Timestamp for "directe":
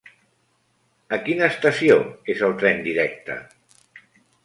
2.91-3.41